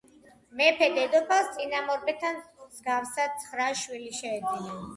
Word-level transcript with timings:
მეფე-დედოფალს 0.61 1.51
წინამორბედთა 1.59 2.33
მსგავსად 2.39 3.39
ცხრა 3.45 3.71
შვილი 3.85 4.13
შეეძინა. 4.25 4.79